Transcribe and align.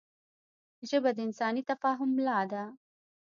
ژبه 0.89 1.09
د 1.13 1.17
انساني 1.27 1.61
تفاهم 1.71 2.09
ملا 2.17 2.39
ده 2.51 2.63